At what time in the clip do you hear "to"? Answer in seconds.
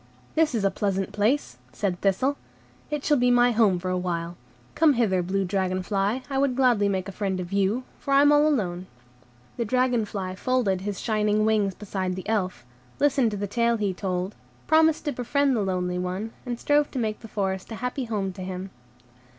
13.29-13.37, 15.05-15.11, 16.89-16.97, 18.33-18.41